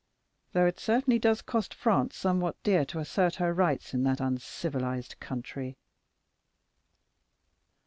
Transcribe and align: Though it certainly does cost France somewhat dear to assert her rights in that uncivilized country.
Though 0.53 0.65
it 0.65 0.79
certainly 0.79 1.19
does 1.19 1.43
cost 1.43 1.75
France 1.75 2.15
somewhat 2.17 2.55
dear 2.63 2.85
to 2.85 2.97
assert 2.97 3.35
her 3.35 3.53
rights 3.53 3.93
in 3.93 4.01
that 4.01 4.19
uncivilized 4.19 5.19
country. 5.19 5.77